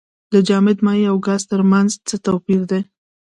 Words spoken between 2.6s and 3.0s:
دی.